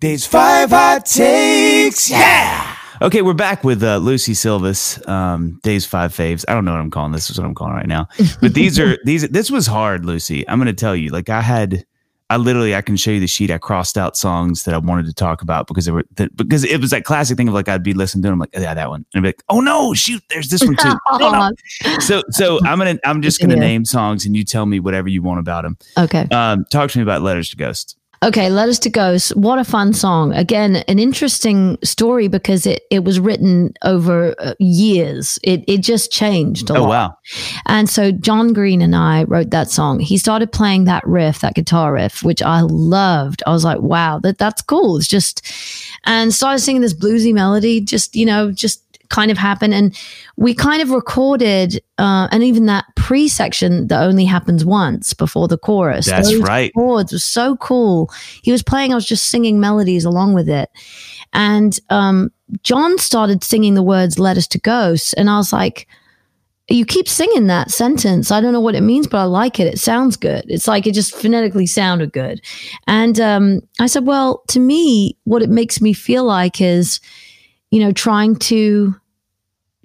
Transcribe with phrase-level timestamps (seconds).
[0.00, 2.10] Dave's five hot takes.
[2.10, 2.76] Yeah.
[3.00, 5.06] Okay, we're back with uh, Lucie Silvas.
[5.08, 6.44] Um, Dave's five faves.
[6.48, 7.30] I don't know what I'm calling this.
[7.30, 8.08] Is what I'm calling right now.
[8.40, 9.26] But these are these.
[9.28, 10.46] This was hard, Lucie.
[10.48, 11.10] I'm going to tell you.
[11.10, 11.84] Like I had,
[12.28, 13.50] I literally, I can show you the sheet.
[13.50, 16.64] I crossed out songs that I wanted to talk about because they were that, because
[16.64, 18.88] it was that classic thing of like I'd be listening to them like yeah that
[18.90, 20.92] one and I'd be like oh no shoot there's this one too.
[21.18, 21.98] No, no.
[22.00, 23.60] So so I'm gonna I'm just gonna Yeah.
[23.60, 25.78] name songs and you tell me whatever you want about them.
[25.98, 26.26] Okay.
[26.30, 27.96] Um, talk to me about Letters to Ghost.
[28.26, 29.32] Okay, Letters to Ghosts.
[29.36, 30.34] What a fun song.
[30.34, 35.38] Again, an interesting story because it, it was written over uh, years.
[35.44, 36.88] It, it just changed a Oh lot.
[36.88, 37.18] wow.
[37.66, 40.00] And so John Green and I wrote that song.
[40.00, 43.44] He started playing that riff, that guitar riff, which I loved.
[43.46, 44.96] I was like, wow, that that's cool.
[44.96, 45.48] It's just
[46.04, 49.74] and started singing this bluesy melody, just, you know, just kind of happened.
[49.74, 49.98] And
[50.36, 55.58] we kind of recorded uh, and even that pre-section that only happens once before the
[55.58, 56.06] chorus.
[56.06, 56.72] That's those right.
[56.74, 58.10] chords was so cool.
[58.42, 60.70] He was playing, I was just singing melodies along with it.
[61.32, 62.30] And um,
[62.62, 65.12] John started singing the words Letters to Ghosts.
[65.14, 65.86] And I was like,
[66.68, 68.32] you keep singing that sentence.
[68.32, 69.72] I don't know what it means, but I like it.
[69.72, 70.44] It sounds good.
[70.48, 72.40] It's like it just phonetically sounded good.
[72.88, 77.00] And um, I said, well, to me, what it makes me feel like is,
[77.76, 78.98] you know, trying to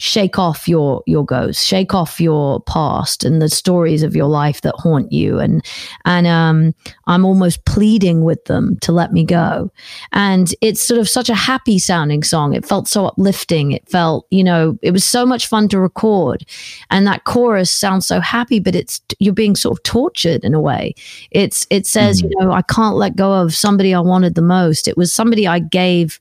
[0.02, 4.61] shake off your your ghosts, shake off your past and the stories of your life
[4.61, 5.63] that haunt you, and
[6.05, 6.73] and um,
[7.05, 9.72] I'm almost pleading with them to let me go.
[10.11, 12.53] And it's sort of such a happy sounding song.
[12.53, 13.72] It felt so uplifting.
[13.72, 16.45] It felt, you know, it was so much fun to record.
[16.89, 20.59] And that chorus sounds so happy, but it's you're being sort of tortured in a
[20.59, 20.95] way.
[21.29, 24.88] It's it says, you know, I can't let go of somebody I wanted the most.
[24.88, 26.19] It was somebody I gave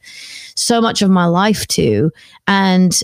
[0.55, 2.11] so much of my life to
[2.47, 3.03] and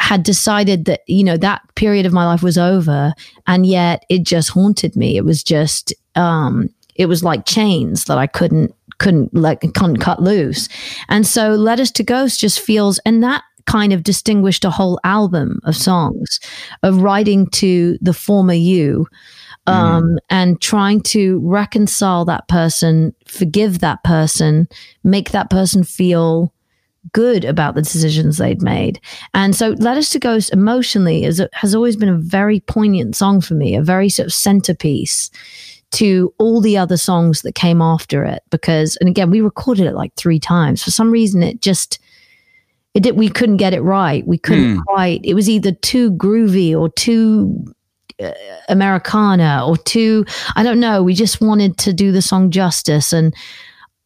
[0.00, 3.12] had decided that you know that period of my life was over
[3.46, 5.16] and yet it just haunted me.
[5.16, 10.22] It was just um it was like chains that i couldn't couldn't like couldn't cut
[10.22, 10.68] loose.
[11.08, 15.60] And so letters to ghosts just feels and that kind of distinguished a whole album
[15.64, 16.40] of songs
[16.82, 19.06] of writing to the former you
[19.66, 24.68] um, and trying to reconcile that person forgive that person
[25.04, 26.52] make that person feel
[27.12, 29.00] good about the decisions they'd made.
[29.34, 33.54] And so Letters to Ghost emotionally is has always been a very poignant song for
[33.54, 35.30] me, a very sort of centerpiece
[35.92, 39.94] to all the other songs that came after it because and again we recorded it
[39.94, 40.82] like 3 times.
[40.84, 41.98] For some reason it just
[42.94, 44.26] it did we couldn't get it right.
[44.26, 44.80] We couldn't Hmm.
[44.82, 45.20] quite.
[45.24, 47.64] It was either too groovy or too
[48.22, 48.32] uh,
[48.68, 50.24] Americana or too
[50.54, 51.02] I don't know.
[51.02, 53.34] We just wanted to do the song justice and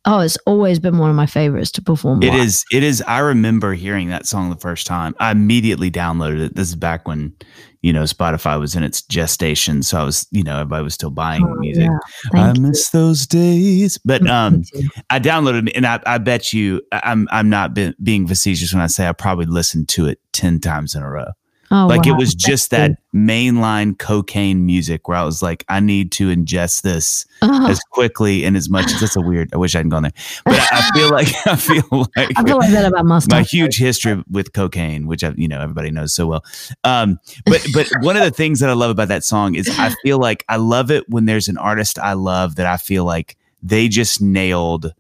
[0.07, 2.23] oh, it's always been one of my favorites to perform.
[2.23, 2.45] It live.
[2.47, 2.65] is.
[2.73, 3.03] It is.
[3.07, 5.15] I remember hearing that song the first time.
[5.19, 6.57] I immediately downloaded it.
[6.57, 7.35] This is back when,
[7.83, 9.83] you know, Spotify was in its gestation.
[9.83, 11.89] So I was, you know, everybody was still buying Oh, music.
[12.35, 12.41] yeah.
[12.41, 12.61] I you.
[12.61, 13.99] miss those days.
[14.05, 14.63] But um,
[15.11, 18.83] I downloaded it, and I, I bet you, I'm I'm not be, being facetious when
[18.83, 21.27] I say I probably listened to it ten times in a row.
[21.75, 22.13] Oh, like wow.
[22.13, 26.83] it was just that mainline cocaine music where I was like, I need to ingest
[26.83, 28.87] this Oh, as quickly and as much.
[28.93, 29.01] as.
[29.01, 29.53] That's a weird.
[29.53, 30.13] I wish I hadn't gone there,
[30.45, 33.45] but I, I feel like I feel like I feel like that about my Mustang.
[33.45, 36.45] huge history with cocaine, which I, you know everybody knows so well.
[36.85, 39.93] Um, but but one of the things that I love about that song is I
[40.03, 43.37] feel like I love it when there's an artist I love that I feel like
[43.63, 44.93] they just nailed.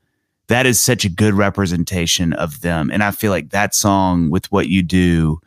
[0.49, 4.51] That is such a good representation of them, and I feel like that song with
[4.53, 5.41] what you do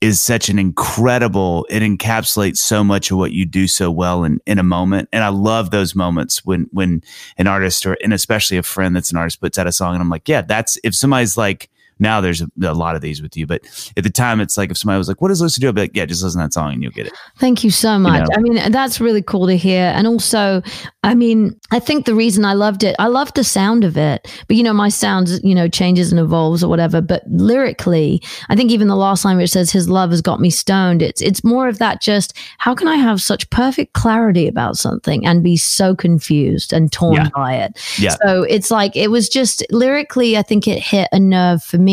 [0.00, 1.66] is such an incredible.
[1.70, 5.24] It encapsulates so much of what you do so well in in a moment, and
[5.24, 7.02] I love those moments when when
[7.38, 10.02] an artist or and especially a friend that's an artist puts out a song, and
[10.02, 13.36] I'm like, yeah, that's if somebody's like now there's a, a lot of these with
[13.36, 13.62] you, but
[13.96, 15.80] at the time it's like if somebody was like, "What does Lucie do?" I'd be
[15.82, 18.28] like, "Yeah, just listen to that song and you'll get it." Thank you so much.
[18.28, 18.34] know.
[18.36, 19.92] I mean, that's really cool to hear.
[19.94, 20.62] And also,
[21.02, 24.26] I mean, I think the reason I loved it, I loved the sound of it.
[24.48, 27.00] But, you know, my sound, you know, changes and evolves or whatever.
[27.00, 30.40] But lyrically, I think even the last line where it says, his love has got
[30.40, 34.48] me stoned, it's, it's more of that just, how can I have such perfect clarity
[34.48, 37.28] about something and be so confused and torn Yeah.
[37.34, 37.78] by it?
[37.98, 38.16] Yeah.
[38.24, 41.83] So it's like, it was just lyrically, I think it hit a nerve for me.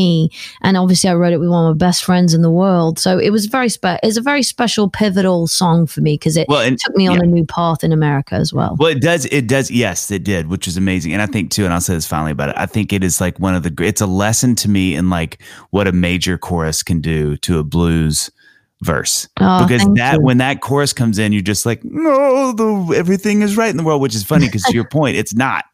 [0.62, 3.00] And obviously, I wrote it with one of my best friends in the world.
[3.00, 6.48] So it was very spe- it's a very special, pivotal song for me because it
[6.48, 7.24] Well, and took me on yeah.
[7.24, 8.76] a new path in America as well.
[8.80, 9.26] Well, it does.
[9.26, 9.70] It does.
[9.70, 11.14] Yes, it did, which is amazing.
[11.14, 12.56] And I think too, and I'll say this finally about it.
[12.58, 13.74] I think it is like one of the.
[13.84, 15.42] It's a lesson to me in like
[15.72, 18.30] what a major chorus can do to a blues
[18.82, 19.28] verse.
[19.40, 20.22] Oh, because that you.
[20.22, 23.84] when that chorus comes in, you're just like, no, the everything is right in the
[23.84, 25.66] world, which is funny because to your point, it's not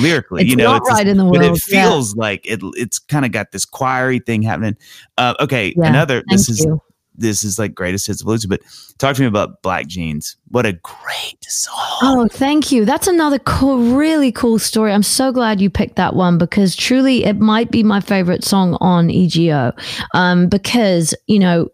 [0.00, 0.42] lyrically.
[0.42, 1.88] It's you know, not it's right in the but world, it yeah.
[1.88, 2.60] feels like it.
[2.74, 4.76] It's kind of got this choiry thing happening.
[5.18, 6.22] Uh, okay, Yeah, another.
[6.28, 6.80] This is you.
[7.14, 8.46] this is like greatest hits of blues.
[8.46, 8.60] But
[8.98, 10.36] talk to me about Black Jeans.
[10.48, 11.74] What a great song!
[12.02, 12.84] Oh, thank you.
[12.84, 14.92] That's another cool, really cool story.
[14.92, 18.76] I'm so glad you picked that one because truly, it might be my favorite song
[18.80, 19.72] on EGO.
[20.14, 21.68] Um, because you know,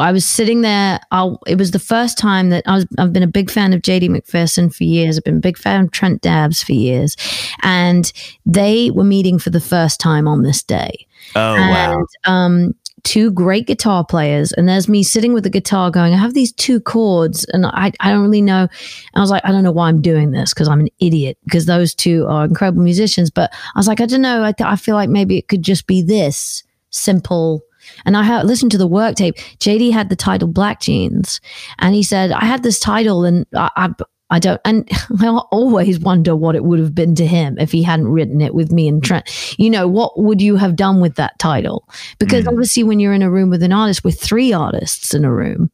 [0.00, 1.00] I was sitting there.
[1.10, 2.86] I'll, it was the first time that I was.
[2.98, 5.18] I've been a big fan of JD McPherson for years.
[5.18, 7.16] I've been a big fan of Trent Dabbs for years,
[7.62, 8.12] and
[8.46, 11.06] they were meeting for the first time on this day.
[11.34, 12.06] Oh and, wow!
[12.24, 12.74] Um,
[13.04, 16.52] two great guitar players and there's me sitting with the guitar going i have these
[16.52, 18.68] two chords and i, I don't really know
[19.14, 21.66] i was like i don't know why i'm doing this because i'm an idiot because
[21.66, 24.76] those two are incredible musicians but i was like i don't know I, th- I
[24.76, 27.62] feel like maybe it could just be this simple
[28.04, 29.36] and I had listened to the work tape.
[29.58, 31.40] JD had the title Black Jeans,
[31.78, 33.90] and he said, "I had this title, and I, I,
[34.30, 34.88] I don't, and
[35.20, 38.54] I always wonder what it would have been to him if he hadn't written it
[38.54, 39.28] with me and Trent.
[39.58, 41.88] You know, what would you have done with that title?
[42.18, 42.48] Because mm.
[42.48, 45.70] obviously, when you're in a room with an artist, with three artists in a room,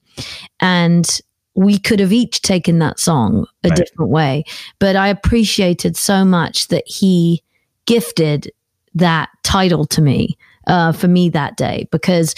[0.61, 1.21] and
[1.55, 3.77] we could have each taken that song a right.
[3.77, 4.45] different way.
[4.79, 7.43] But I appreciated so much that he
[7.87, 8.53] gifted
[8.95, 10.37] that title to me
[10.69, 12.35] uh, for me that day because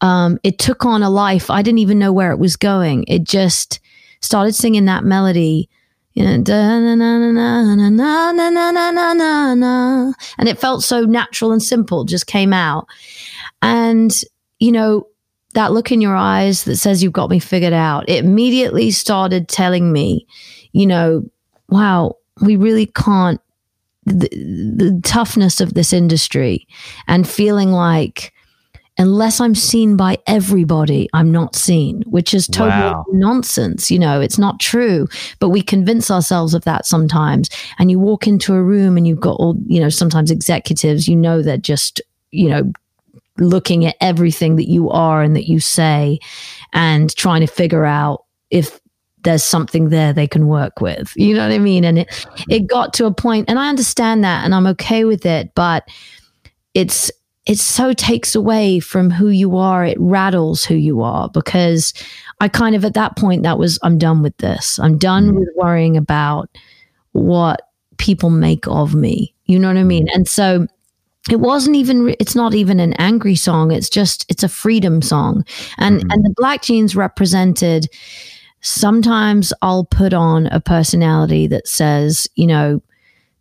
[0.00, 1.50] um, it took on a life.
[1.50, 3.04] I didn't even know where it was going.
[3.08, 3.80] It just
[4.20, 5.68] started singing that melody.
[6.14, 6.42] You know,
[10.36, 12.86] and it felt so natural and simple, just came out.
[13.62, 14.12] And,
[14.58, 15.06] you know,
[15.54, 19.48] that look in your eyes that says you've got me figured out, it immediately started
[19.48, 20.26] telling me,
[20.72, 21.24] you know,
[21.70, 23.40] wow, we really can't,
[24.04, 26.66] the, the toughness of this industry
[27.06, 28.32] and feeling like,
[28.98, 33.04] unless I'm seen by everybody, I'm not seen, which is total wow.
[33.12, 33.90] nonsense.
[33.90, 35.08] You know, it's not true,
[35.38, 37.48] but we convince ourselves of that sometimes.
[37.78, 41.16] And you walk into a room and you've got all, you know, sometimes executives, you
[41.16, 42.02] know, they're just,
[42.32, 42.72] you know,
[43.38, 46.18] looking at everything that you are and that you say
[46.74, 48.78] and trying to figure out if
[49.24, 51.12] there's something there they can work with.
[51.16, 51.84] You know what I mean?
[51.84, 55.26] And it it got to a point and I understand that and I'm okay with
[55.26, 55.88] it, but
[56.74, 57.10] it's
[57.46, 59.84] it so takes away from who you are.
[59.84, 61.92] It rattles who you are because
[62.40, 64.78] I kind of at that point that was I'm done with this.
[64.78, 65.38] I'm done mm-hmm.
[65.38, 66.48] with worrying about
[67.12, 67.62] what
[67.98, 69.34] people make of me.
[69.46, 70.08] You know what I mean?
[70.12, 70.66] And so
[71.30, 75.44] it wasn't even it's not even an angry song it's just it's a freedom song
[75.78, 76.10] and mm-hmm.
[76.10, 77.88] and the black jeans represented
[78.62, 82.80] sometimes i'll put on a personality that says you know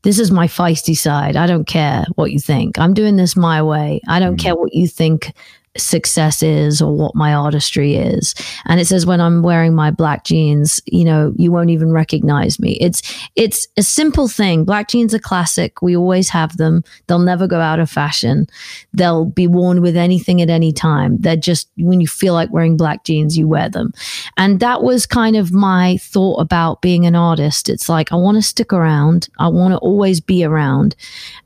[0.04, 1.36] this is my feisty side.
[1.36, 2.80] I don't care what you think.
[2.80, 4.02] I'm doing this my way.
[4.08, 4.44] I don't mm-hmm.
[4.44, 5.34] care what you think
[5.78, 8.36] success is or what my artistry is.
[8.66, 12.60] And it says when I'm wearing my black jeans, you know, you won't even recognize
[12.60, 12.78] me.
[12.82, 13.02] It's
[13.36, 14.66] it's a simple thing.
[14.66, 15.82] Black jeans are classic.
[15.82, 16.84] We always have them.
[17.08, 18.48] They'll never go out of fashion.
[18.94, 21.18] They'll be worn with anything at any time.
[21.20, 23.94] They're just when you feel like wearing black jeans, you wear them.
[24.38, 27.70] And that was kind of my thought about being an artist.
[27.70, 29.30] It's like I want to stick around.
[29.40, 30.96] I want to always be around.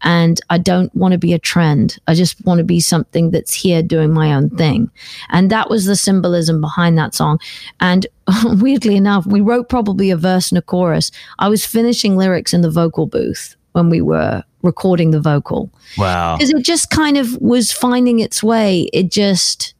[0.01, 1.99] And I don't want to be a trend.
[2.07, 4.89] I just want to be something that's here doing my own thing.
[5.29, 7.39] And that was the symbolism behind that song.
[7.79, 8.07] And
[8.45, 11.11] weirdly enough, we wrote probably a verse and a chorus.
[11.37, 15.69] I was finishing lyrics in the vocal booth when we were recording the vocal.
[15.97, 16.37] Wow.
[16.37, 18.89] Because it just kind of was finding its way.
[18.93, 19.75] It just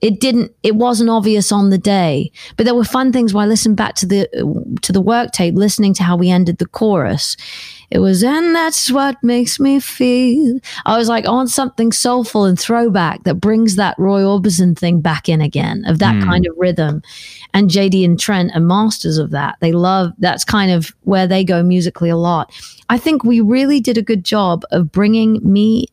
[0.00, 2.30] it didn't it wasn't obvious on the day.
[2.56, 4.28] But there were fun things when i listened back to the
[4.82, 7.36] to the work tape listening to how we ended the chorus.
[7.90, 10.60] It was and that's what makes me feel.
[10.86, 15.00] I was like i want something soulful and throwback that brings that roy orbison thing
[15.00, 16.24] back in again of that mm.
[16.24, 17.02] kind of rhythm.
[17.54, 19.56] And jd and trent are masters of that.
[19.60, 22.52] They love that's kind of where they go musically a lot.
[22.88, 25.88] I think we really did a good job of bringing me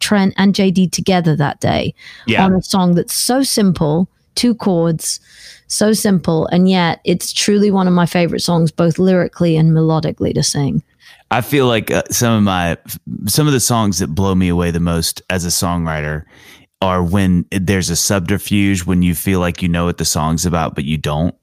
[0.00, 1.94] Trent and JD together that day
[2.26, 2.44] yeah.
[2.44, 5.20] on a song that's so simple, two chords,
[5.66, 10.34] so simple, and yet it's truly one of my favorite songs, both lyrically and melodically
[10.34, 10.82] to sing.
[11.30, 12.76] I feel like uh, some of my
[13.26, 16.24] some of the songs that blow me away the most as a songwriter
[16.82, 20.74] are when there's a subterfuge when you feel like you know what the song's about
[20.74, 21.34] but you don't.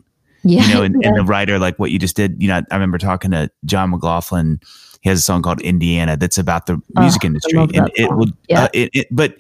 [0.44, 1.08] Yeah, you know, and, yeah.
[1.08, 2.42] and the writer like what you just did.
[2.42, 4.60] You know, I remember talking to Jon McLaughlin
[5.02, 8.28] he has a song called Indiana that's about the music oh, industry, and it will.
[8.48, 8.64] Yeah.
[8.64, 9.36] Uh, it, it, but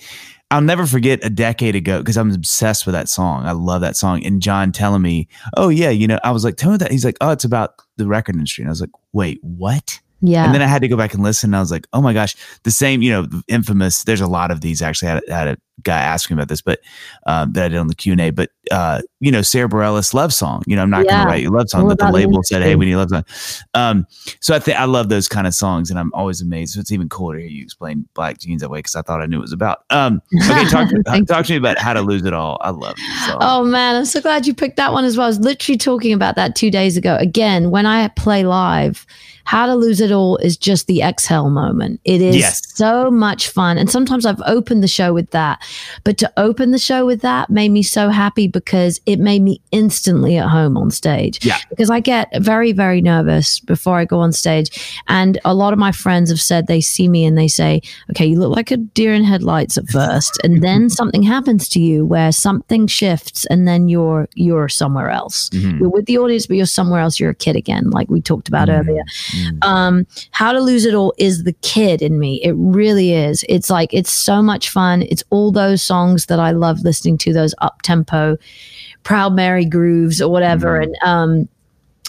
[0.51, 3.45] I'll never forget a decade ago because I'm obsessed with that song.
[3.45, 4.25] I love that song.
[4.25, 7.05] And John telling me, "Oh yeah, you know," I was like, "Tell me that." He's
[7.05, 10.45] like, "Oh, it's about the record industry," and I was like, "Wait, what?" Yeah.
[10.45, 11.49] And then I had to go back and listen.
[11.49, 14.03] And I was like, oh my gosh, the same, you know, infamous.
[14.03, 15.09] There's a lot of these actually.
[15.09, 16.79] I had, I had a guy asking about this, but
[17.25, 18.29] um, that I did on the Q and A.
[18.31, 20.63] But uh, you know, Sara Bareilles love song.
[20.67, 21.11] You know, I'm not Yeah.
[21.11, 23.09] going to write you love song, but the label said, "Hey, we need a love
[23.09, 23.23] song."
[23.73, 24.07] Um,
[24.41, 26.73] so I think I love those kind of songs, and I'm always amazed.
[26.73, 29.21] So it's even cooler to hear you explain Black Jeans that way because I thought
[29.21, 29.83] I knew what it was about.
[29.89, 32.57] Um, okay, talk, Thank talk to me about how to lose it all.
[32.61, 32.95] I love.
[33.41, 35.25] Oh man, I'm so glad you picked that one as well.
[35.25, 37.15] I was literally talking about that two days ago.
[37.19, 39.05] Again, when I play live,
[39.45, 41.99] How to Lose It All is just the exhale moment.
[42.05, 42.61] It is Yes.
[42.75, 43.77] so much fun.
[43.77, 45.61] And sometimes I've opened the show with that.
[46.03, 49.61] But to open the show with that made me so happy because it made me
[49.71, 51.43] instantly at home on stage.
[51.45, 51.57] Yeah.
[51.69, 55.01] Because I get very, very nervous before I go on stage.
[55.07, 58.25] And a lot of my friends have said they see me and they say, okay,
[58.25, 60.39] you look like a deer in headlights at first.
[60.43, 65.49] And then something happens to you where something shifts and then you're you're somewhere else.
[65.49, 65.79] Mhm.
[65.79, 67.19] You're with the audience, but you're somewhere else.
[67.19, 68.79] You're a kid again, like we talked about Mhm.
[68.79, 69.03] earlier.
[69.31, 69.63] Mm.
[69.63, 72.41] Um, How to Lose It All is the kid in me.
[72.43, 73.43] It really is.
[73.49, 75.03] It's like it's so much fun.
[75.03, 78.37] It's all those songs that I love listening to, those up tempo,
[79.03, 80.71] Proud Mary grooves or whatever.
[80.79, 80.83] Mhm.
[80.83, 81.49] And um,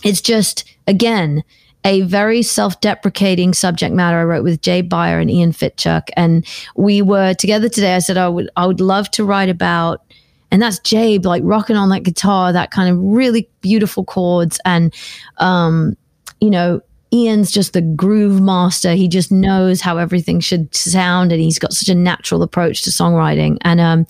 [0.08, 1.42] it's just again
[1.84, 6.44] a very self-deprecating subject matter I wrote with Jabe Beyer and Ian Fitchuck, and
[6.76, 7.94] we were together today.
[7.96, 10.02] I said I would I would love to write about,
[10.50, 14.92] and that's Jabe like rocking on that guitar, that kind of really beautiful chords, and
[15.38, 15.96] um,
[16.40, 16.80] you know.
[17.12, 18.94] Ian's just the groove master.
[18.94, 22.90] He just knows how everything should sound, and he's got such a natural approach to
[22.90, 23.58] songwriting.
[23.62, 24.06] And um,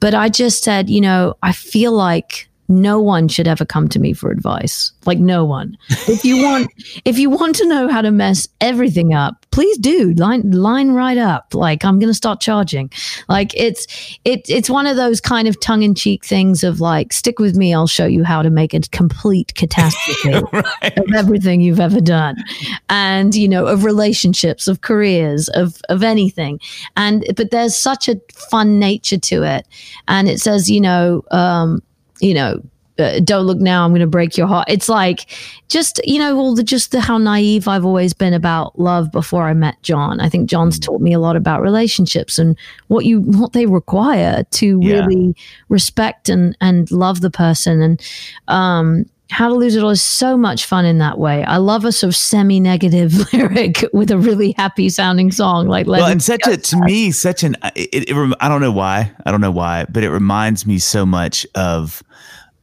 [0.00, 3.98] but I just said, you know, I feel like no one should ever come to
[3.98, 4.92] me for advice.
[5.04, 5.76] Like no one.
[6.08, 6.70] If you want
[7.04, 10.14] if you want to know how to mess everything up, please do.
[10.14, 11.52] Line line right up.
[11.52, 12.90] Like I'm gonna start charging.
[13.28, 13.86] Like it's
[14.24, 17.56] it it's one of those kind of tongue in cheek things of like, stick with
[17.56, 20.98] me, I'll show you how to make a complete catastrophe right.
[20.98, 22.36] of everything you've ever done
[22.88, 26.60] and you know of relationships of careers of of anything
[26.96, 29.66] and but there's such a fun nature to it
[30.08, 31.82] and it says you know um
[32.20, 32.60] you know
[32.98, 34.68] uh, don't look now i'm going to break your heart.
[34.68, 35.26] It's like
[35.68, 39.44] just you know all the just the how naive i've always been about love before
[39.44, 40.20] i met john.
[40.20, 42.58] I think john's taught me a lot about relationships and
[42.88, 44.96] what you what they require to Yeah.
[45.06, 45.34] really
[45.70, 47.80] respect and and love the person.
[47.80, 48.02] And
[48.48, 51.44] um how to Lose It All is so much fun in that way.
[51.44, 56.06] I love a sort of semi-negative lyric with a really happy sounding song like well,
[56.06, 59.30] and such a to me such an it, it, rem- I don't know why I
[59.30, 62.02] don't know why, but it reminds me so much of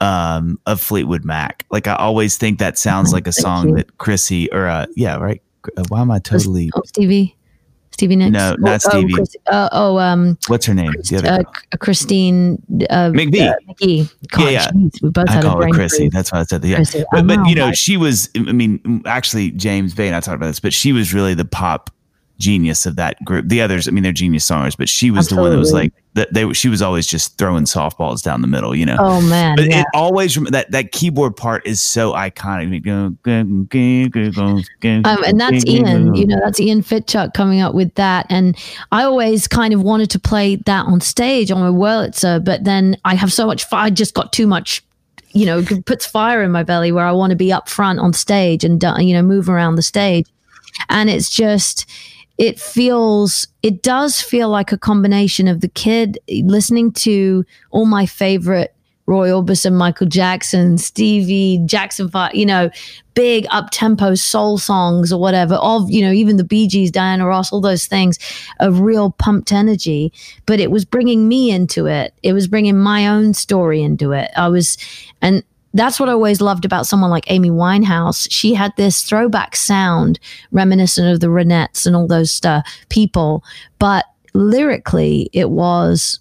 [0.02, 1.66] um of Fleetwood Mac.
[1.72, 5.42] Like I always think that sounds like a song that Chrissy or uh yeah right.
[5.76, 6.72] Uh, Why am I totally?
[6.86, 7.36] Stevie,
[7.98, 8.32] Stevie Nicks.
[8.32, 9.14] No, not oh, Stevie.
[9.14, 10.92] Oh, Chris- uh, oh um, What's her name?
[11.10, 11.78] The other uh.
[11.80, 12.62] Christine
[12.92, 13.50] uh, McVie.
[13.50, 14.14] uh, McGee.
[14.30, 14.70] God, yeah.
[14.70, 16.10] jeez, we both I had a call her Chrissy.
[16.10, 16.68] That's why I said that.
[16.68, 16.76] Yeah.
[16.76, 17.04] Chrissy.
[17.12, 17.76] But, but you know, right?
[17.76, 18.30] she was.
[18.36, 21.44] I mean, actually, James Bay and I talked about this, but she was really the
[21.44, 21.90] pop
[22.40, 23.48] genius of that group.
[23.48, 25.94] The others, I mean, they're genius songers, but she was the one that was like
[26.14, 26.34] that.
[26.34, 28.76] They she was always just throwing softballs down the middle.
[28.76, 28.98] You know.
[29.00, 29.82] Oh man, But yeah.
[29.82, 32.88] it always that that keyboard part is so iconic.
[35.06, 38.26] Um, and that's Ian, you know, that's Ian Fitchuck coming up with that.
[38.30, 38.58] And
[38.92, 42.98] I always kind of wanted to play that on stage on my Wurlitzer, but then
[43.06, 44.84] I have so much fire, I just got too much,
[45.32, 48.00] you know, it puts fire in my belly where I want to be up front
[48.00, 50.28] on stage and, you know, move around the stage.
[50.90, 51.90] And it's just,
[52.38, 58.06] it feels, it does feel like a combination of the kid listening to all my
[58.06, 58.74] favorite
[59.08, 62.70] Roy Orbison, Michael Jackson, Stevie, Jackson, you know,
[63.14, 67.26] big up tempo soul songs or whatever of you know even the Bee Gees, Diana
[67.26, 68.20] Ross, all those things
[68.60, 70.12] of real pumped energy.
[70.46, 72.14] But it was bringing me into it.
[72.22, 74.30] It was bringing my own story into it.
[74.36, 74.78] I was,
[75.22, 75.42] and
[75.78, 78.28] that's what I always loved about someone like Amy Winehouse.
[78.30, 80.20] She had this throwback sound
[80.52, 83.44] reminiscent of the Ronettes and all those uh, people,
[83.80, 86.20] but lyrically it was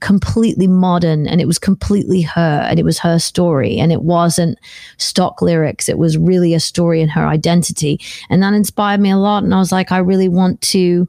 [0.00, 4.58] completely modern and it was completely her and it was her story and it wasn't
[4.98, 5.88] stock lyrics.
[5.88, 8.00] It was really a story in her identity.
[8.30, 11.08] And that inspired me a lot and i was like i really want to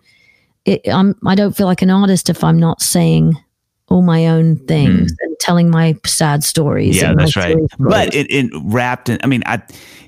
[0.65, 3.33] it, I'm, i don't feel like an artist if i'm not saying
[3.89, 6.95] all my own things and telling my sad stories.
[6.97, 7.57] Yeah, that's right.
[7.79, 9.19] But it, it wrapped in.
[9.23, 9.61] I mean, I,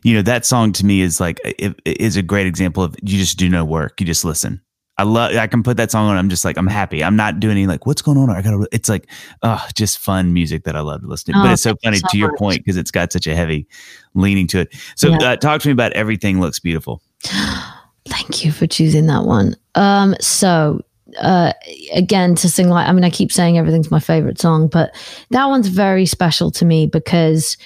[0.04, 2.96] you know, that song to me is like it, it is a great example of
[3.02, 4.00] you just do no work.
[4.00, 4.62] You just listen.
[4.98, 5.36] I love.
[5.36, 6.18] I can put that song on.
[6.18, 7.04] I'm just like I'm happy.
[7.04, 8.30] I'm not doing any like what's going on.
[8.30, 8.68] I gotta.
[8.72, 9.10] It's like,
[9.42, 11.40] oh, just fun music that I love to listen to.
[11.40, 12.38] Oh, but it's so funny so to your much.
[12.38, 13.68] point because it's got such a heavy
[14.14, 14.76] leaning to it.
[14.96, 15.18] So Yeah.
[15.32, 17.02] uh, talk to me about everything looks beautiful.
[18.08, 19.56] Thank you for choosing that one.
[19.76, 20.82] Um, so
[21.20, 21.54] uh,
[21.94, 24.96] again, to sing like I mean, I keep saying everything's my favorite song, but
[25.32, 27.58] that one's very special to me because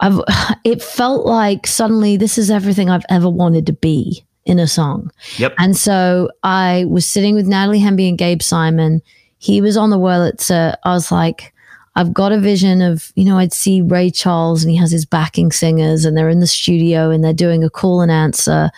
[0.00, 0.20] I've
[0.64, 5.10] it felt like suddenly this is everything I've ever wanted to be in a song.
[5.36, 5.54] Yep.
[5.58, 9.02] And so I was sitting with Natalie Hemby and Gabe Simon.
[9.38, 11.52] he was on the Wurlitzer, I was like,
[11.96, 15.04] I've got a vision of, you know, I'd see Ray Charles and he has his
[15.04, 18.70] backing singers and they're in the studio and they're doing a call and answer.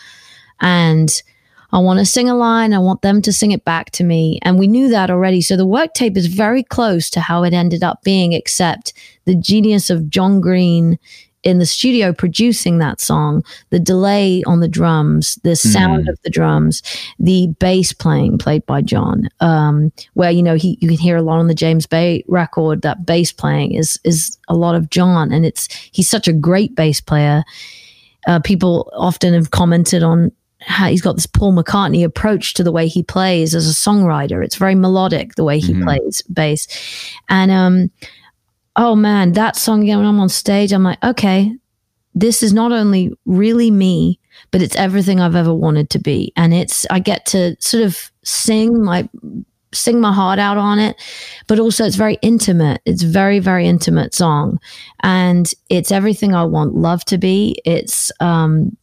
[0.61, 1.23] And
[1.73, 2.75] I want to sing a line.
[2.75, 4.39] I want them to sing it back to me.
[4.43, 5.41] And we knew that already.
[5.41, 8.93] So the work tape is very close to how it ended up being, except
[9.25, 10.99] the genius of John Green
[11.43, 16.11] in the studio producing that song, the delay on the drums, the sound mm.
[16.11, 16.83] of the drums,
[17.19, 21.23] the bass playing played by John, um, where you know he you can hear a
[21.23, 22.83] lot on the James Bay record.
[22.83, 26.75] That bass playing is is a lot of John, and it's he's such a great
[26.75, 27.45] bass player.
[28.29, 30.31] Uh, people often have commented on
[30.67, 34.45] how he's got this Paul McCartney approach to the way he plays as a songwriter.
[34.45, 35.85] It's very melodic the way he mm-hmm.
[35.85, 36.67] plays bass,
[37.29, 37.91] and um,
[38.77, 41.53] oh man, that song again when I'm on stage, I'm like, okay,
[42.15, 44.19] this is not only really me,
[44.51, 46.33] but it's everything I've ever wanted to be.
[46.37, 49.09] And it's, I get to sort of sing my,
[49.73, 51.01] sing my heart out on it,
[51.47, 52.83] but also it's very intimate.
[52.85, 54.59] It's very, very intimate song.
[55.03, 57.57] And it's everything I want love to be.
[57.65, 58.77] It's, um,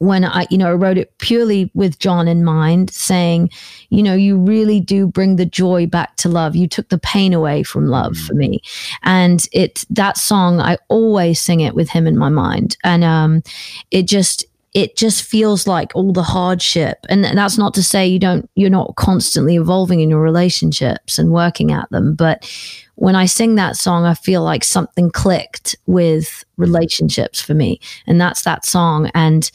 [0.00, 3.50] when I, you know, I wrote it purely with John in mind, saying,
[3.90, 6.56] you know, you really do bring the joy back to love.
[6.56, 8.62] You took the pain away from love for me.
[9.02, 12.78] And it, that song, I always sing it with him in my mind.
[12.82, 13.42] And um,
[13.90, 17.00] it just, it just feels like all the hardship.
[17.10, 21.18] And, and that's not to say you don't, you're not constantly evolving in your relationships
[21.18, 22.14] and working at them.
[22.14, 22.50] But
[22.94, 27.80] when I sing that song, I feel like something clicked with relationships for me.
[28.06, 29.10] And that's that song.
[29.12, 29.50] And,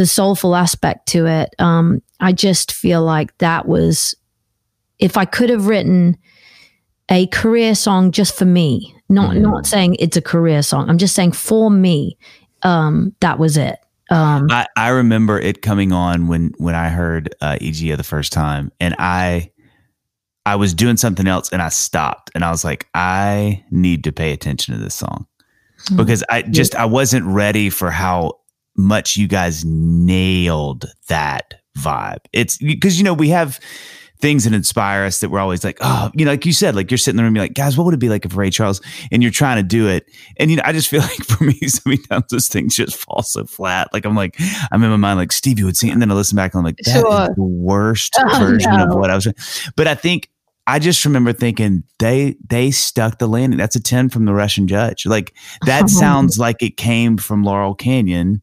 [0.00, 1.54] the soulful aspect to it.
[1.58, 4.14] Um, I just feel like that was,
[4.98, 6.16] if I could have written
[7.10, 9.42] a career song just for me, not mm-hmm.
[9.42, 10.88] not saying it's a career song.
[10.88, 12.16] I'm just saying for me,
[12.62, 13.78] um, that was it.
[14.10, 18.32] Um, I, I remember it coming on when when I heard uh, EGO the first
[18.32, 19.50] time, and I
[20.46, 24.12] I was doing something else, and I stopped, and I was like, I need to
[24.12, 25.26] pay attention to this song
[25.84, 25.96] mm-hmm.
[25.98, 28.39] because I just I wasn't ready for how
[28.80, 32.20] much you guys nailed that vibe.
[32.32, 33.60] It's because, you know, we have
[34.20, 36.90] things that inspire us that we're always like, oh, you know, like you said, like
[36.90, 38.80] you're sitting there and be like, guys, what would it be like if Ray Charles
[39.10, 40.04] and you're trying to do it?
[40.36, 42.96] And, you know, I just feel like for me, so many times those things just
[42.96, 43.88] fall so flat.
[43.92, 44.36] Like I'm like,
[44.70, 45.90] I'm in my mind, like Stevie would sing.
[45.90, 47.30] And then I listen back and I'm like, that sure.
[47.30, 48.86] is the worst oh, version no.
[48.86, 49.26] of what I was.
[49.76, 50.28] But I think
[50.66, 53.58] I just remember thinking they they stuck the landing.
[53.58, 55.06] That's a 10 from the Russian judge.
[55.06, 55.34] Like
[55.66, 58.42] that sounds like it came from Laurel Canyon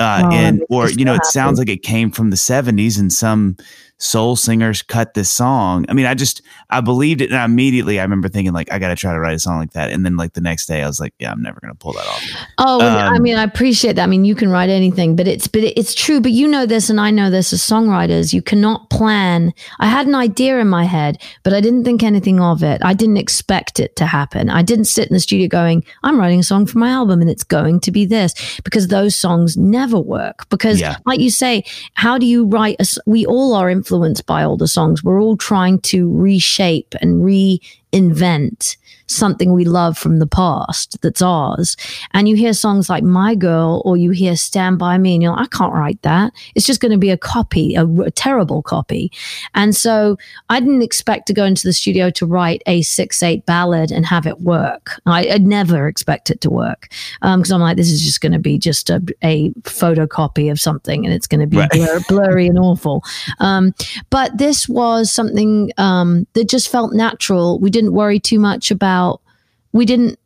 [0.00, 3.12] uh, oh, and or you know, it sounds like it came from the '70s, and
[3.12, 3.56] some
[4.00, 5.84] soul singers cut this song.
[5.88, 8.78] I mean, I just I believed it, and I immediately I remember thinking like I
[8.78, 9.92] got to try to write a song like that.
[9.92, 12.06] And then like the next day, I was like, yeah, I'm never gonna pull that
[12.06, 12.24] off.
[12.58, 14.02] Oh, um, I mean, I appreciate that.
[14.02, 16.20] I mean, you can write anything, but it's but it's true.
[16.20, 18.32] But you know this, and I know this as songwriters.
[18.32, 19.52] You cannot plan.
[19.78, 22.80] I had an idea in my head, but I didn't think anything of it.
[22.82, 24.48] I didn't expect it to happen.
[24.48, 27.30] I didn't sit in the studio going, I'm writing a song for my album, and
[27.30, 30.48] it's going to be this because those songs never work.
[30.48, 30.96] Because, yeah.
[31.04, 32.76] like you say, how do you write?
[32.80, 35.02] A, we all are influenced influenced by older songs.
[35.02, 38.76] We're all trying to reshape and reinvent
[39.10, 41.76] something we love from the past that's ours.
[42.12, 45.32] And you hear songs like My Girl or you hear Stand By Me and you're
[45.32, 46.32] like, I can't write that.
[46.54, 49.10] It's just going to be a copy, a, a, terrible copy.
[49.54, 50.16] And so
[50.48, 54.06] I didn't expect to go into the studio to write a 6 8 ballad and
[54.06, 55.00] have it work.
[55.06, 56.88] I, would never expect it to work
[57.20, 60.60] because um, I'm like, this is just going to be just a, a photocopy of
[60.60, 61.70] something and it's going to be right.
[61.70, 63.02] blur, blurry and awful.
[63.40, 63.74] Um,
[64.10, 67.58] but this was something um, that just felt natural.
[67.58, 69.20] We didn't worry too much about about
[69.72, 70.18] we didn't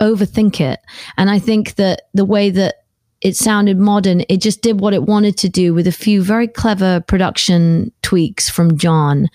[0.00, 0.80] overthink it.
[1.16, 2.76] And I think that the way that
[3.20, 6.48] it sounded modern, it just did what it wanted to do with a few very
[6.48, 9.28] clever production tweaks from John.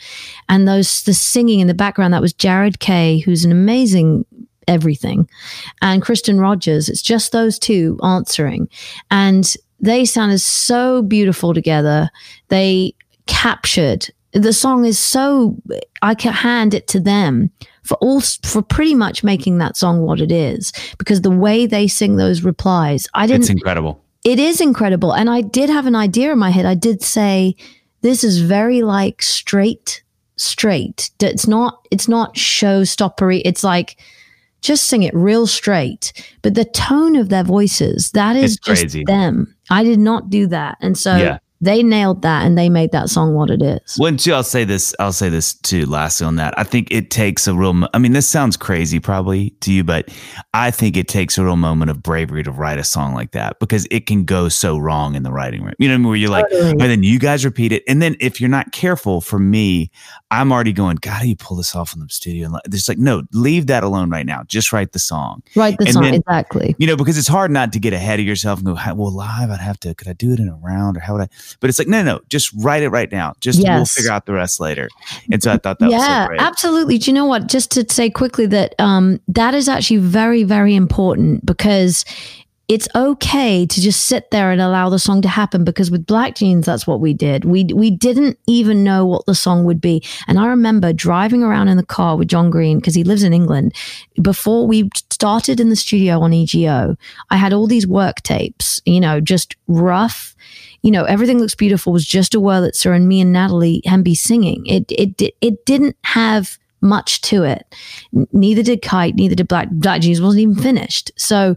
[0.50, 4.26] And those the singing in the background, that was Jared Kay, who's an amazing
[4.68, 5.30] everything,
[5.84, 6.90] and Kristen Rogers.
[6.90, 8.68] It's just those two answering.
[9.12, 12.10] And they sounded so beautiful together.
[12.48, 12.96] They
[13.28, 15.56] captured the song is so
[16.02, 17.52] I can hand it to them
[17.86, 21.88] for all for pretty much making that song what it is because the way they
[21.88, 23.44] sing those replies, I didn't.
[23.44, 24.04] It's incredible.
[24.24, 26.66] It is incredible, and I did have an idea in my head.
[26.66, 27.56] I did say
[28.02, 30.04] this is very like straight,
[30.36, 31.12] straight.
[31.20, 31.88] It's not.
[31.92, 33.44] It's not showstoppery.
[33.46, 33.98] It's like
[34.62, 36.12] just sing it real straight.
[36.42, 39.56] But the tone of their voices, that is just them.
[39.70, 41.16] I did not do that, and so.
[41.16, 43.98] Yeah they nailed that and they made that song what it is.
[44.00, 44.96] Well, too, I'll say this.
[45.00, 45.86] I'll say this too.
[45.86, 47.88] Lastly, on that, I think it takes a real.
[47.94, 50.10] I mean, this sounds crazy probably to you, but
[50.54, 53.60] I think it takes a real moment of bravery to write a song like that
[53.60, 55.74] because it can go so wrong in the writing room.
[55.80, 56.08] You know, what I mean?
[56.08, 56.72] where you're like, Totally.
[56.72, 59.90] and then you guys repeat it, and then if you're not careful, for me,
[60.32, 62.48] I'm already going, God, how do you pull this off in the studio?
[62.48, 64.44] And It's like, no, leave that alone right now.
[64.48, 65.42] Just write the song.
[65.56, 66.76] Write the And song then- exactly.
[66.78, 69.50] You know, because it's hard not to get ahead of yourself and go, well, live,
[69.50, 71.28] I'd have to, could I do it in a round or how would I?
[71.60, 73.34] But it's like, no, no, just write it right now.
[73.40, 74.90] Just we'll figure out the rest later.
[75.32, 76.42] And so I thought that was yeah, so great.
[76.42, 76.98] absolutely.
[76.98, 77.48] Do you know what?
[77.48, 82.06] Just to say quickly that um, that is actually very, very important because
[82.68, 86.36] it's okay to just sit there and allow the song to happen because with black
[86.36, 90.04] jeans that's what we did we we didn't even know what the song would be
[90.28, 93.34] and i remember driving around in the car with john green because he lives in
[93.34, 93.74] england
[94.22, 96.96] before we started in the studio on ego
[97.30, 100.35] i had all these work tapes you know just rough
[100.86, 104.66] you know everything looks beautiful was just a wurlitzer and me and natalie hemby singing
[104.66, 107.66] it it it didn't have much to it.
[108.32, 111.12] Neither did Kite, neither did Black Black Jeans wasn't even finished.
[111.18, 111.56] So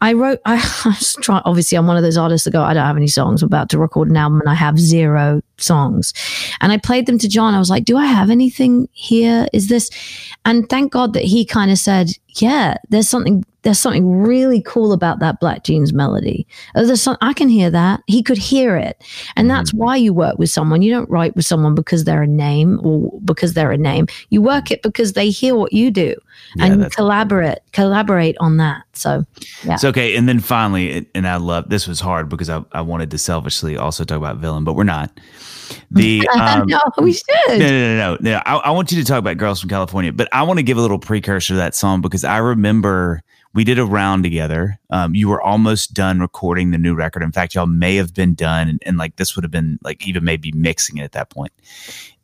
[0.00, 2.74] I wrote I, I was trying obviously I'm one of those artists that go, I
[2.74, 6.12] don't have any songs, I'm about to record an album and I have zero songs.
[6.60, 7.54] And I played them to John.
[7.54, 9.46] I was like, Do I have anything here?
[9.52, 9.90] Is this
[10.44, 14.92] and thank God that he kind of said, Yeah, there's something there's something really cool
[14.92, 16.46] about that Black Jeans melody.
[16.74, 18.00] Oh, There's some, I can hear that.
[18.06, 19.02] He could hear it.
[19.36, 20.82] And that's why you work with someone.
[20.82, 24.06] You don't write with someone because they're a name or because they're a name.
[24.28, 26.14] You work it because they hear what you do
[26.56, 28.82] Yeah, and collaborate, collaborate on that.
[28.92, 29.24] So
[29.64, 29.74] yeah.
[29.74, 30.14] It's okay.
[30.14, 33.78] And then finally, and I love this was hard because I, I wanted to selfishly
[33.78, 35.10] also talk about villain, but we're not.
[35.90, 37.26] The um, no, we should.
[37.48, 38.42] no, no, no, no, no.
[38.44, 40.76] I, I want you to talk about Girls from California, but I want to give
[40.76, 43.22] a little precursor to that song because I remember
[43.54, 44.78] we did a round together.
[44.90, 47.22] Um, you were almost done recording the new record.
[47.22, 50.06] In fact, y'all may have been done, and, and like this would have been like
[50.06, 51.52] even maybe mixing it at that point.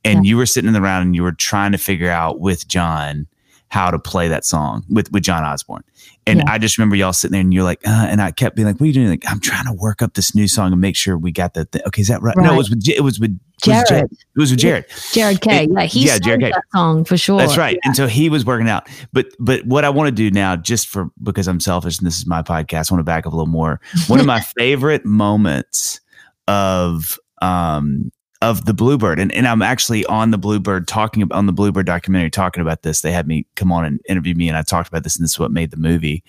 [0.05, 2.67] And you were sitting in the round and you were trying to figure out with
[2.67, 3.27] John
[3.69, 5.85] how to play that song with with John Osborne.
[6.31, 6.53] And Yeah.
[6.53, 8.77] I just remember y'all sitting there and you're like, uh, and I kept being like,
[8.77, 10.97] "What are you doing?" Like, I'm trying to work up this new song and make
[10.97, 11.65] sure we got the.
[11.65, 12.37] Th- okay, is that right?
[12.37, 14.05] No, it was with it was with it Jared.
[14.11, 14.87] It was with Jared.
[15.13, 15.65] Jared K.
[15.65, 16.51] It- yeah, he yeah, yeah, Jared K.
[16.51, 17.39] that song for sure.
[17.39, 17.79] That's right.
[17.85, 18.89] And so he was working out.
[19.13, 22.19] But but what I want to do now, just for because I'm selfish and this
[22.19, 23.81] is my podcast, I want to back up a little more.
[24.07, 26.01] One of my favorite moments
[26.49, 28.11] of um
[28.43, 31.87] of the Bluebird, and, and I'm actually on the Bluebird talking about on the Bluebird
[31.87, 33.03] documentary talking about this.
[33.03, 35.33] They had me come on and interview me, and I talked about this, and this
[35.33, 36.25] is what made the movie.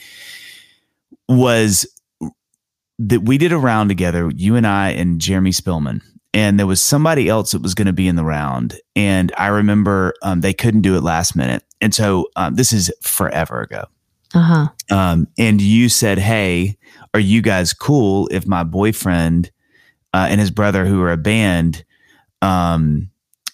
[1.30, 1.88] Was
[3.00, 6.02] that we did a round together, you and I and Jeremy Spillman,
[6.34, 8.80] and there was somebody else that was going to be in the round.
[8.96, 11.64] And I remember um, they couldn't do it last minute.
[11.82, 13.86] And so um, this is forever ago.
[14.34, 14.96] Uh huh.
[14.96, 16.78] Um, and you said, Hey,
[17.14, 19.52] are you guys cool if my boyfriend
[20.14, 21.84] uh, and his brother, who are a band,
[22.42, 23.10] um,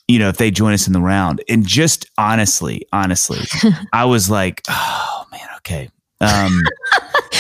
[0.08, 1.43] you know, if they join us in the round?
[1.50, 3.39] And just honestly, honestly,
[3.93, 5.89] I was like, Oh, man, okay.
[6.21, 6.62] Um,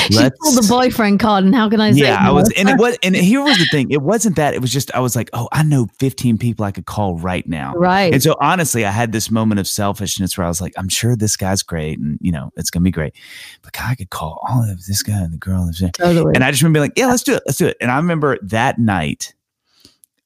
[0.09, 1.99] She pulled the boyfriend card, and how can I say?
[1.99, 3.91] yeah, I was, and it was, and here was the thing.
[3.91, 4.53] It wasn't that.
[4.53, 7.45] It was just I was like, oh, I know 15 people I could call right
[7.47, 7.73] now.
[7.75, 8.13] right.
[8.13, 11.15] And so honestly, I had this moment of selfishness where I was like, I'm sure
[11.15, 13.15] this guy's great, and you know, it's gonna be great.
[13.63, 16.31] But God, I could call all of this guy and the girl, and totally.
[16.35, 17.77] and I just remember being like, yeah, let's do it, let's do it.
[17.81, 19.33] And I remember that night,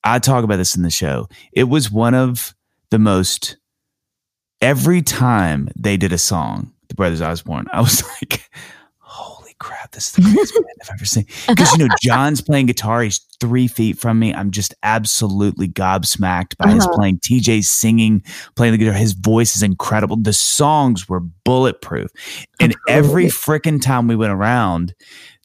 [0.03, 1.27] I talk about this in the show.
[1.53, 2.53] It was one of
[2.89, 3.57] the most.
[4.61, 8.49] Every time they did a song, the Brothers Osborne, I was like,
[8.99, 11.25] holy crap, this is the greatest band I've ever seen.
[11.47, 13.01] Because, you know, John's playing guitar.
[13.01, 14.33] He's three feet from me.
[14.35, 16.95] I'm just absolutely gobsmacked by his Uh-huh.
[16.95, 17.17] playing.
[17.19, 18.23] TJ's singing,
[18.55, 18.93] playing the guitar.
[18.93, 20.15] His voice is incredible.
[20.17, 22.11] The songs were bulletproof.
[22.59, 24.93] And every freaking time we went around,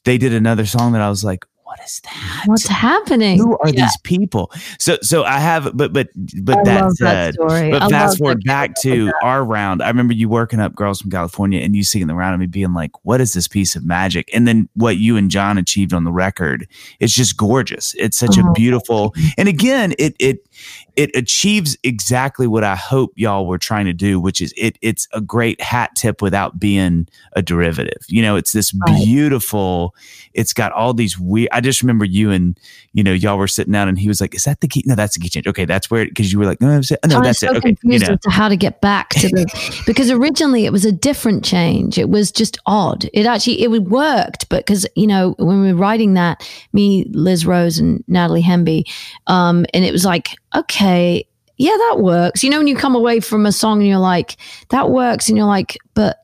[0.05, 2.43] they did another song that I was like, what is that?
[2.45, 3.37] What's happening?
[3.37, 3.81] Who are Yeah.
[3.81, 4.51] these people?
[4.79, 6.07] So, so I have, but, but,
[6.41, 7.71] but I that love that story.
[7.71, 9.83] but I fast forward back to our round.
[9.83, 12.47] I remember you working up girls from California and you singing the round and me
[12.47, 14.29] being like, what is this piece of magic?
[14.33, 16.67] And then what you and John achieved on the record,
[17.01, 17.93] it's just gorgeous.
[17.95, 20.47] It's such a Oh, beautiful, and again, it, it,
[20.95, 25.05] it achieves exactly what I hope y'all were trying to do, which is it, it's
[25.11, 28.03] a great hat tip without being a derivative.
[28.07, 28.95] You know, it's this Right.
[29.03, 29.93] beautiful,
[30.33, 32.57] it's got all these weird, I just remember you and,
[32.93, 34.83] you know, y'all were sitting down and he was like, is that the key?
[34.85, 35.47] No, that's the key change.
[35.47, 35.65] Okay.
[35.65, 36.99] That's where, cause you were like, no, that's it.
[37.07, 37.57] no, I was that's so it.
[37.57, 37.75] Okay.
[37.83, 40.91] You know, as to how to get back to the because originally it was a
[40.91, 41.97] different change.
[41.97, 43.09] It was just odd.
[43.13, 47.45] It actually it worked, but because you know when we were writing that, me, Liz
[47.45, 48.83] Rose, and Natalie Hemby,
[49.27, 51.25] um, and it was like okay,
[51.57, 52.43] yeah, that works.
[52.43, 54.37] You know when you come away from a song and you're like
[54.69, 56.17] that works, and you're like, but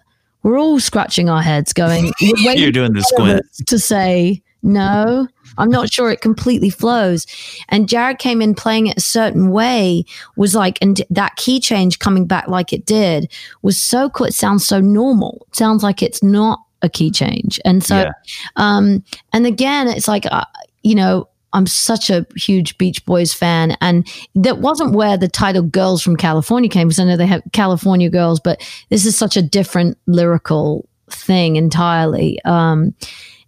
[0.43, 3.45] we're all scratching our heads, going, you're doing the squint.
[3.67, 5.27] to say no.
[5.57, 7.27] I'm not sure it completely flows.
[7.69, 11.99] And Jared came in playing it a certain way, was like, and that key change
[11.99, 14.25] coming back like it did was so cool.
[14.25, 15.45] It sounds so normal.
[15.49, 17.59] It sounds like it's not a key change.
[17.65, 18.11] And so, yeah.
[18.55, 20.45] um, and again, it's like, uh,
[20.81, 25.61] you know, I'm such a huge Beach Boys fan, and that wasn't where the title
[25.61, 26.87] "Girls from California" came.
[26.87, 31.55] Because I know they have California Girls, but this is such a different lyrical thing
[31.55, 32.43] entirely.
[32.43, 32.95] Um,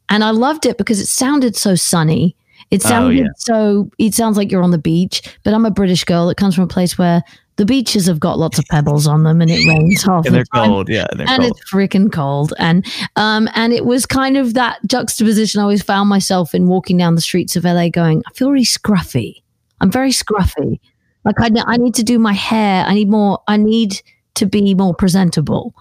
[0.09, 2.35] and I loved it because it sounded so sunny.
[2.71, 3.29] It oh, sounded oh, yeah.
[3.37, 3.89] so.
[3.97, 6.63] It sounds like you're on the beach, but I'm a British girl that comes from
[6.63, 7.23] a place where
[7.57, 10.43] the beaches have got lots of pebbles on them and it rains half and they're
[10.43, 11.43] the cold yeah and cold.
[11.43, 16.09] it's freaking cold and um and it was kind of that juxtaposition i always found
[16.09, 19.41] myself in walking down the streets of la going i feel really scruffy
[19.81, 20.79] i'm very scruffy
[21.23, 24.01] like i, I need to do my hair i need more i need
[24.35, 25.73] to be more presentable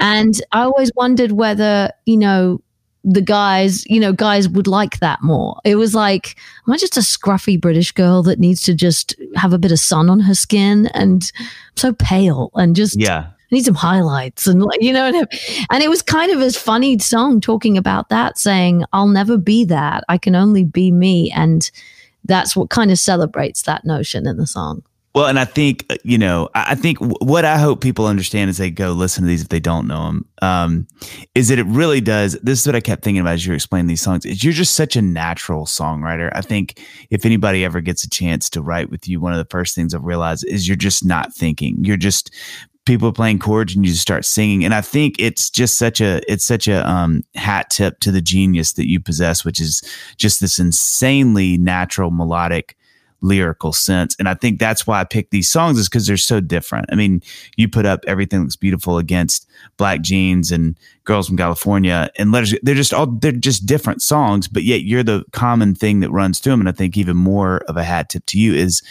[0.00, 2.62] and i always wondered whether you know
[3.04, 5.60] the guys, you know, guys would like that more.
[5.64, 6.36] It was like,
[6.66, 9.80] am I just a scruffy British girl that needs to just have a bit of
[9.80, 13.26] sun on her skin and I'm so pale and just yeah.
[13.30, 15.26] I need some highlights and like you know
[15.70, 19.64] and it was kind of a funny song talking about that saying I'll never be
[19.66, 21.70] that I can only be me and
[22.24, 24.84] that's what kind of celebrates that notion in the song.
[25.14, 28.56] Well, and I think uh, you know, I think what I hope people understand as
[28.56, 30.86] they go listen to these if they don't know them, um,
[31.34, 32.32] is that it really does.
[32.42, 34.24] This is what I kept thinking about as you're explaining these songs.
[34.24, 36.30] Is you're just such a natural songwriter.
[36.34, 39.50] I think if anybody ever gets a chance to write with you, one of the
[39.50, 41.84] first things I've realized is you're just not thinking.
[41.84, 42.34] You're just
[42.84, 46.20] people playing chords and you just start singing and i think it's just such a
[46.26, 49.82] it's such a um, hat tip to the genius that you possess which is
[50.16, 52.76] just this insanely natural melodic
[53.22, 54.14] lyrical sense.
[54.18, 56.86] And I think that's why I picked these songs is because they're so different.
[56.92, 57.22] I mean,
[57.56, 62.54] you put up Everything Looks Beautiful against Black Jeans and Girls from California and letters.
[62.62, 66.38] They're just all, they're just different songs, but yet you're the common thing that runs
[66.38, 66.60] through them.
[66.60, 68.82] And I think even more of a hat tip to you is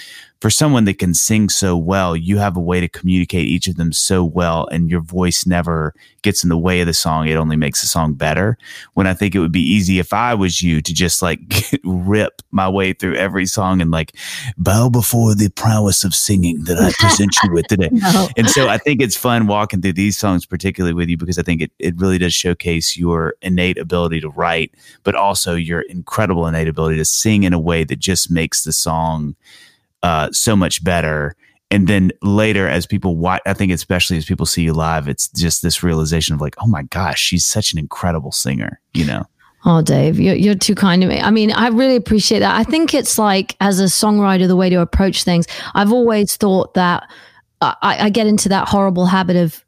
[0.41, 3.77] for someone that can sing so well, you have a way to communicate each of
[3.77, 7.27] them so well, and your voice never gets in the way of the song.
[7.27, 8.57] It only makes the song better.
[8.95, 11.39] When I think it would be easy if I was you to just like
[11.83, 14.13] rip my way through every song and like
[14.57, 17.89] bow before the prowess of singing that I present you with today.
[17.91, 18.27] no.
[18.35, 21.43] And so I think it's fun walking through these songs, particularly with you, because I
[21.43, 24.73] think it, it really does showcase your innate ability to write,
[25.03, 28.73] but also your incredible innate ability to sing in a way that just makes the
[28.73, 29.35] song
[30.03, 31.35] uh, so much better.
[31.69, 35.29] And then later, as people watch, I think especially as people see you live, it's
[35.29, 39.23] just this realization of like, oh my gosh, she's such an incredible singer, you know?
[39.63, 41.19] Oh, Dave, you're, you're too kind to me.
[41.19, 42.55] I mean, I really appreciate that.
[42.55, 45.45] I think it's like, as a songwriter, the way to approach things.
[45.75, 47.07] I've always thought that
[47.61, 49.63] I, I get into that horrible habit of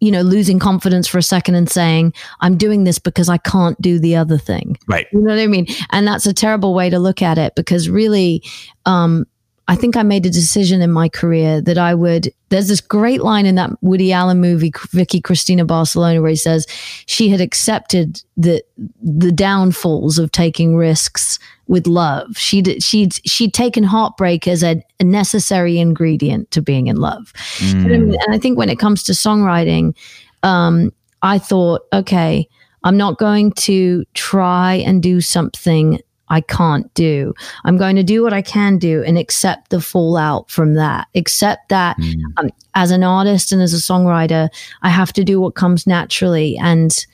[0.00, 3.80] you know, losing confidence for a second and saying, I'm doing this because I can't
[3.80, 4.78] do the other thing.
[4.86, 5.06] Right.
[5.12, 5.66] You know what I mean?
[5.90, 8.42] And that's a terrible way to look at it because really,
[8.86, 9.26] um,
[9.68, 12.32] I think I made a decision in my career that I would.
[12.48, 16.66] There's this great line in that Woody Allen movie, Vicky Cristina Barcelona, where he says
[17.04, 18.64] she had accepted the
[19.02, 22.38] the downfalls of taking risks with love.
[22.38, 27.34] She'd she'd she'd taken heartbreak as a, a necessary ingredient to being in love.
[27.58, 28.14] Mm.
[28.14, 29.94] And I think when it comes to songwriting,
[30.42, 32.48] um, I thought, okay,
[32.84, 37.34] I'm not going to try and do something I can't do.
[37.64, 41.08] I'm going to do what I can do and accept the fallout from that.
[41.14, 42.14] Accept that mm.
[42.36, 44.48] um, as an artist and as a songwriter,
[44.82, 46.56] I have to do what comes naturally.
[46.58, 47.06] And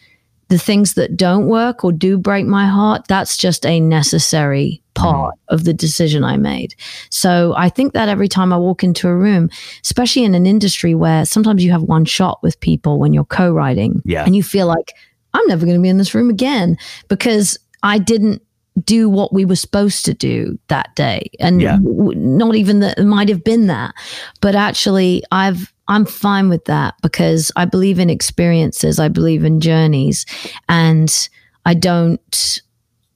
[0.48, 5.34] the things that don't work or do break my heart, that's just a necessary part
[5.34, 5.54] mm.
[5.54, 6.74] of the decision I made.
[7.10, 9.50] So I think that every time I walk into a room,
[9.82, 13.52] especially in an industry where sometimes you have one shot with people when you're co
[13.52, 14.24] writing, yeah.
[14.24, 14.92] and you feel like,
[15.32, 16.76] I'm never going to be in this room again
[17.08, 18.40] because I didn't
[18.82, 21.30] do what we were supposed to do that day.
[21.38, 21.76] And yeah.
[21.76, 23.94] w- not even that it might have been that
[24.40, 29.60] but actually i've i'm fine with that because i believe in experiences i believe in
[29.60, 30.26] journeys
[30.68, 31.28] and
[31.66, 32.60] i don't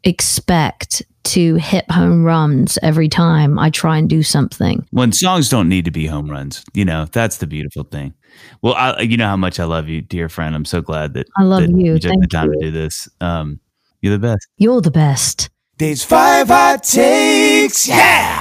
[0.04, 4.86] expect to hit home runs every time i try and do something.
[4.90, 8.14] When songs don't need to be home runs you know that's the beautiful thing.
[8.62, 10.54] Well I, you know how much i love you dear friend.
[10.54, 12.60] I'm so glad that i love that you, you took Thank the time you.
[12.60, 13.08] to do this.
[13.20, 13.60] Um
[14.00, 14.46] you're the best.
[14.56, 15.50] You're the best.
[15.78, 18.37] These five hot takes, yeah.